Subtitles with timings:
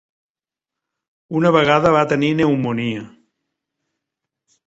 [1.39, 3.05] Una vegada va tenir pneumònia.